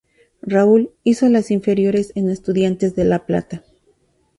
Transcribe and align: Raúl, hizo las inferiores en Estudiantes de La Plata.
Raúl, 0.41 0.89
hizo 1.03 1.29
las 1.29 1.51
inferiores 1.51 2.11
en 2.15 2.31
Estudiantes 2.31 2.95
de 2.95 3.03
La 3.05 3.27
Plata. 3.27 3.63